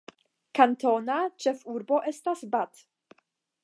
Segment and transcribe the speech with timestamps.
[0.59, 2.87] Kantona ĉefurbo estas Bath.